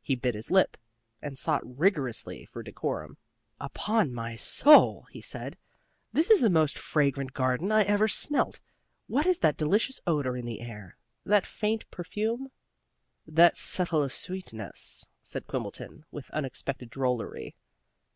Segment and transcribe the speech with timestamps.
[0.00, 0.76] He bit his lip,
[1.20, 3.16] and sought rigorously for decorum.
[3.58, 5.58] "Upon my soul," he said,
[6.12, 8.60] "This is the most fragrant garden I ever smelt.
[9.08, 12.52] What is that delicious odor in the air, that faint perfume?"
[13.26, 17.56] "That subtle sweetness?" said Quimbleton, with unexpected drollery.